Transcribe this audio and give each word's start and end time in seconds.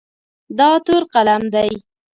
دا 0.57 0.69
تور 0.85 1.03
قلم 1.13 1.41
دی. 1.53 1.71